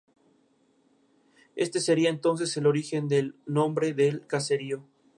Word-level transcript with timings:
Ese 1.55 1.79
sería 1.79 2.09
entonces 2.09 2.57
el 2.57 2.65
origen 2.65 3.07
del 3.07 3.35
nombre 3.45 3.93
del 3.93 4.25
caserío. 4.25 4.89